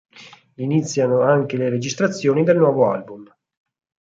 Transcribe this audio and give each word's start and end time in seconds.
Iniziano 0.57 1.21
anche 1.21 1.57
le 1.57 1.69
registrazioni 1.69 2.43
del 2.43 2.57
nuovo 2.57 2.89
album. 2.89 3.31